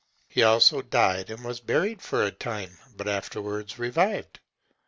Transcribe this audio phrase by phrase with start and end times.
[0.27, 4.39] He also died, and was buried for a time, but afterwards revived.